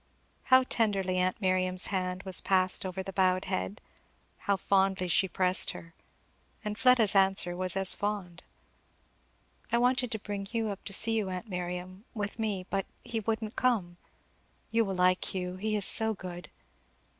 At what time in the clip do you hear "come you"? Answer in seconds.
13.55-14.85